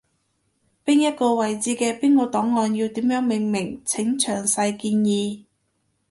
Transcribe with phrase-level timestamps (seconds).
[0.83, 5.43] 邊一個位置嘅邊個檔案要點樣命名，請詳細建議